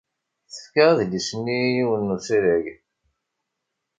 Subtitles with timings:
[0.53, 2.65] Tefka adlis-nni i yiwen n usalay.